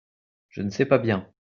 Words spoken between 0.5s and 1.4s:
ne sais pas bien.